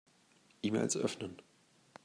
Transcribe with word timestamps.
E-Mails 0.63 0.95
öffnen. 0.97 1.41